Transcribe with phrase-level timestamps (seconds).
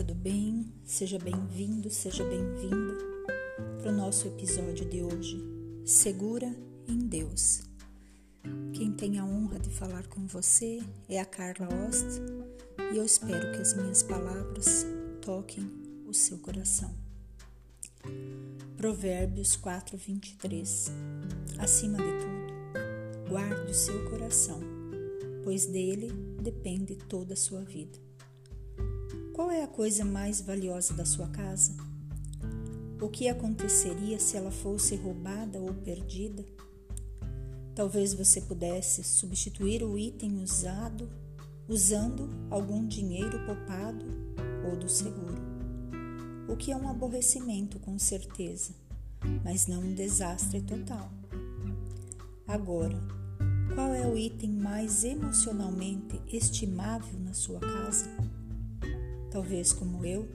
[0.00, 0.72] tudo bem?
[0.82, 2.96] Seja bem-vindo, seja bem-vinda
[3.78, 5.38] para o nosso episódio de hoje,
[5.84, 6.56] Segura
[6.88, 7.60] em Deus.
[8.72, 12.06] Quem tem a honra de falar com você é a Carla Ost
[12.94, 14.86] e eu espero que as minhas palavras
[15.20, 15.70] toquem
[16.06, 16.94] o seu coração.
[18.78, 20.90] Provérbios 4, 23
[21.58, 24.60] Acima de tudo, guarde o seu coração,
[25.44, 26.10] pois dele
[26.40, 28.09] depende toda a sua vida.
[29.40, 31.74] Qual é a coisa mais valiosa da sua casa?
[33.00, 36.44] O que aconteceria se ela fosse roubada ou perdida?
[37.74, 41.08] Talvez você pudesse substituir o item usado
[41.66, 44.04] usando algum dinheiro poupado
[44.70, 45.40] ou do seguro.
[46.46, 48.74] O que é um aborrecimento, com certeza,
[49.42, 51.10] mas não um desastre total.
[52.46, 53.00] Agora,
[53.74, 58.10] qual é o item mais emocionalmente estimável na sua casa?
[59.30, 60.28] Talvez como eu,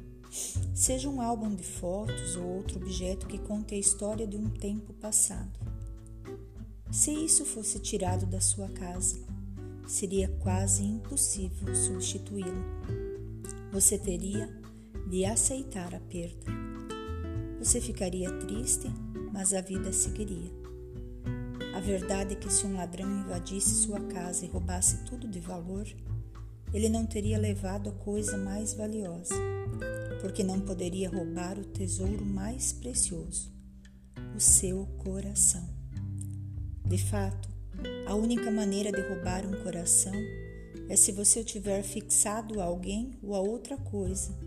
[0.73, 4.93] seja um álbum de fotos ou outro objeto que conte a história de um tempo
[4.93, 5.59] passado.
[6.91, 9.19] Se isso fosse tirado da sua casa,
[9.87, 12.63] seria quase impossível substituí-lo.
[13.71, 14.49] Você teria
[15.07, 16.45] de aceitar a perda.
[17.59, 18.87] Você ficaria triste,
[19.33, 20.51] mas a vida seguiria.
[21.75, 25.85] A verdade é que se um ladrão invadisse sua casa e roubasse tudo de valor,
[26.75, 29.33] ele não teria levado a coisa mais valiosa,
[30.19, 33.49] porque não poderia roubar o tesouro mais precioso,
[34.35, 35.65] o seu coração.
[36.85, 37.47] De fato,
[38.05, 40.13] a única maneira de roubar um coração
[40.89, 44.37] é se você o tiver fixado a alguém ou a outra coisa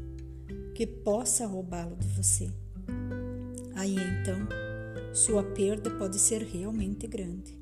[0.74, 2.52] que possa roubá-lo de você.
[3.74, 4.46] Aí então,
[5.14, 7.57] sua perda pode ser realmente grande.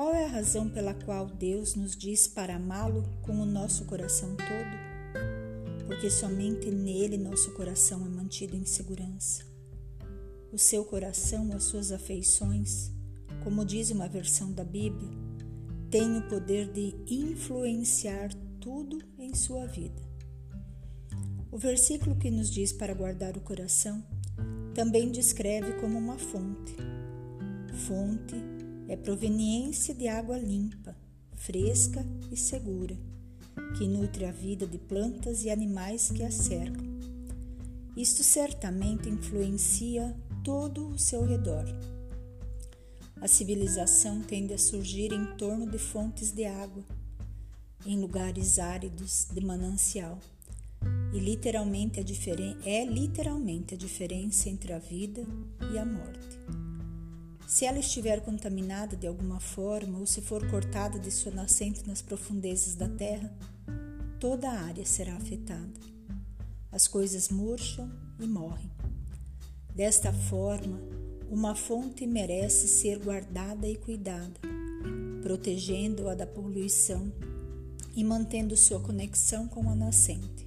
[0.00, 4.34] Qual é a razão pela qual Deus nos diz para amá-lo com o nosso coração
[4.34, 5.84] todo?
[5.86, 9.44] Porque somente nele nosso coração é mantido em segurança.
[10.50, 12.90] O seu coração, as suas afeições,
[13.44, 15.10] como diz uma versão da Bíblia,
[15.90, 20.00] tem o poder de influenciar tudo em sua vida.
[21.52, 24.02] O versículo que nos diz para guardar o coração
[24.72, 26.74] também descreve como uma fonte.
[27.86, 30.96] Fonte é proveniência de água limpa,
[31.36, 32.98] fresca e segura,
[33.78, 36.98] que nutre a vida de plantas e animais que a cercam.
[37.96, 40.12] Isto certamente influencia
[40.42, 41.66] todo o seu redor.
[43.20, 46.82] A civilização tende a surgir em torno de fontes de água,
[47.86, 50.18] em lugares áridos de manancial.
[51.14, 52.00] E literalmente
[52.64, 55.24] é literalmente a diferença entre a vida
[55.72, 56.39] e a morte.
[57.50, 62.00] Se ela estiver contaminada de alguma forma ou se for cortada de sua nascente nas
[62.00, 63.28] profundezas da terra,
[64.20, 65.68] toda a área será afetada.
[66.70, 67.90] As coisas murcham
[68.20, 68.70] e morrem.
[69.74, 70.80] Desta forma,
[71.28, 74.38] uma fonte merece ser guardada e cuidada,
[75.20, 77.12] protegendo-a da poluição
[77.96, 80.46] e mantendo sua conexão com a nascente.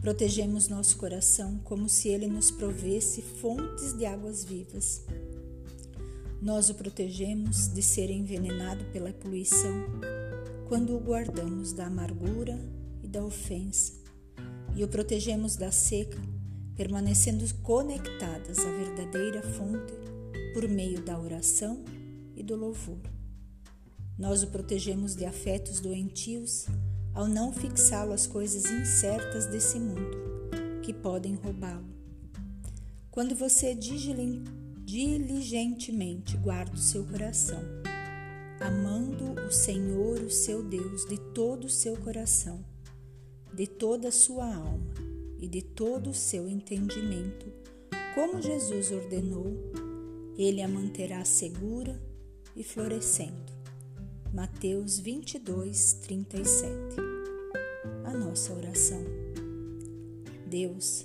[0.00, 5.02] Protegemos nosso coração como se ele nos provesse fontes de águas vivas
[6.40, 9.72] nós o protegemos de ser envenenado pela poluição
[10.68, 12.58] quando o guardamos da amargura
[13.02, 13.92] e da ofensa,
[14.74, 16.20] e o protegemos da seca,
[16.74, 19.92] permanecendo conectadas à verdadeira fonte
[20.52, 21.84] por meio da oração
[22.34, 23.00] e do louvor.
[24.18, 26.66] Nós o protegemos de afetos doentios
[27.14, 30.16] ao não fixá-lo às coisas incertas desse mundo
[30.82, 31.86] que podem roubá-lo.
[33.10, 33.74] Quando você
[34.86, 37.60] diligentemente guarda o seu coração,
[38.60, 42.64] amando o Senhor, o seu Deus, de todo o seu coração,
[43.52, 44.94] de toda a sua alma
[45.40, 47.52] e de todo o seu entendimento,
[48.14, 49.56] como Jesus ordenou,
[50.38, 52.00] ele a manterá segura
[52.54, 53.52] e florescendo.
[54.32, 56.70] Mateus 22, 37.
[58.04, 59.02] A nossa oração.
[60.46, 61.04] Deus,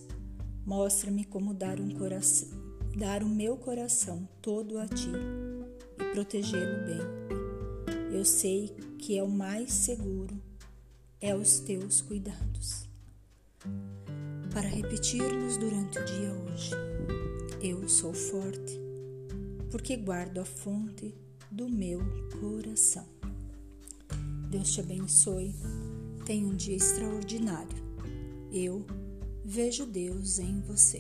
[0.64, 2.61] mostra-me como dar um coração
[2.96, 5.12] dar o meu coração todo a ti
[6.00, 8.14] e protegê-lo bem.
[8.14, 8.68] Eu sei
[8.98, 10.36] que é o mais seguro,
[11.20, 12.88] é os teus cuidados.
[14.54, 16.72] Para repetirmos durante o dia hoje,
[17.62, 18.80] eu sou forte,
[19.70, 21.16] porque guardo a fonte
[21.50, 22.02] do meu
[22.40, 23.08] coração.
[24.50, 25.56] Deus te abençoe,
[26.26, 27.82] tenha um dia extraordinário.
[28.52, 28.86] Eu
[29.46, 31.00] vejo Deus em você.